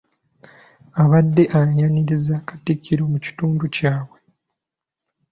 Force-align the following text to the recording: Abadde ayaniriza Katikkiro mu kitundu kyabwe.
Abadde 1.01 1.43
ayaniriza 1.57 2.35
Katikkiro 2.47 3.03
mu 3.11 3.17
kitundu 3.25 3.63
kyabwe. 3.75 4.17